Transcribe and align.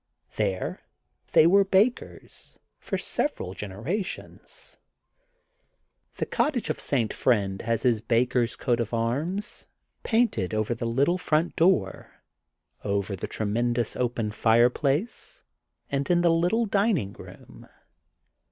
There 0.35 0.81
they 1.33 1.45
were 1.45 1.63
bakers 1.63 2.57
for 2.79 2.97
several 2.97 3.53
generations. 3.53 4.77
The 6.15 6.25
cottage 6.25 6.71
of 6.71 6.79
St. 6.79 7.13
Friend 7.13 7.61
has 7.61 7.83
his 7.83 8.01
baker's 8.01 8.55
coat 8.55 8.79
of 8.79 8.95
arms 8.95 9.67
painted 10.01 10.55
over 10.55 10.73
the 10.73 10.87
little 10.87 11.19
front 11.19 11.55
door, 11.55 12.23
over 12.83 13.15
the 13.15 13.27
tremendous 13.27 13.95
open 13.95 14.31
fireplace, 14.31 15.43
and 15.91 16.09
in 16.09 16.21
the 16.21 16.31
little 16.31 16.65
dining 16.65 17.13
room. 17.13 17.69